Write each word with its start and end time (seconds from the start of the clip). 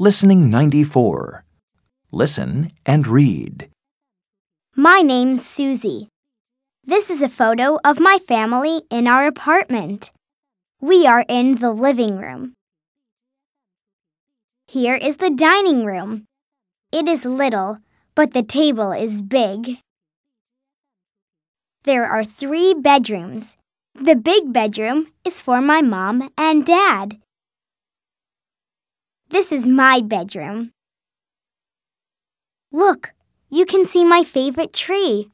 Listening 0.00 0.48
94. 0.48 1.42
Listen 2.12 2.70
and 2.86 3.04
read. 3.08 3.68
My 4.76 5.00
name's 5.00 5.44
Susie. 5.44 6.06
This 6.84 7.10
is 7.10 7.20
a 7.20 7.28
photo 7.28 7.80
of 7.84 7.98
my 7.98 8.18
family 8.18 8.82
in 8.92 9.08
our 9.08 9.26
apartment. 9.26 10.12
We 10.80 11.04
are 11.04 11.24
in 11.28 11.56
the 11.56 11.72
living 11.72 12.16
room. 12.18 12.52
Here 14.68 14.94
is 14.94 15.16
the 15.16 15.30
dining 15.30 15.84
room. 15.84 16.26
It 16.92 17.08
is 17.08 17.24
little, 17.24 17.78
but 18.14 18.34
the 18.34 18.44
table 18.44 18.92
is 18.92 19.20
big. 19.20 19.78
There 21.82 22.06
are 22.06 22.22
three 22.22 22.72
bedrooms. 22.72 23.56
The 24.00 24.14
big 24.14 24.52
bedroom 24.52 25.08
is 25.24 25.40
for 25.40 25.60
my 25.60 25.82
mom 25.82 26.30
and 26.38 26.64
dad. 26.64 27.18
This 29.30 29.52
is 29.52 29.66
my 29.66 30.00
bedroom. 30.00 30.72
Look, 32.72 33.12
you 33.50 33.66
can 33.66 33.84
see 33.84 34.02
my 34.02 34.24
favorite 34.24 34.72
tree. 34.72 35.28